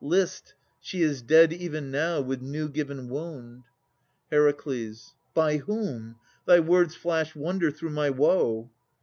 List! 0.03 0.55
She 0.79 1.03
is 1.03 1.21
dead 1.21 1.53
even 1.53 1.91
now 1.91 2.21
with 2.21 2.41
new 2.41 2.69
given 2.69 3.07
wound. 3.07 3.61
HER. 4.31 4.51
By 5.35 5.57
whom? 5.57 6.15
Thy 6.47 6.59
words 6.59 6.95
flash 6.95 7.35
wonder 7.35 7.69
through 7.69 7.91
my 7.91 8.09
woe. 8.09 8.71